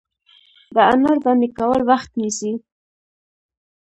د 0.73 0.75
انار 0.91 1.17
دانې 1.23 1.49
کول 1.57 1.81
وخت 1.89 2.09
نیسي. 2.19 2.51